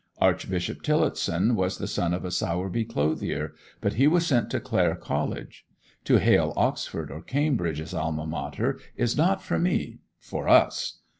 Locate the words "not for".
9.15-9.59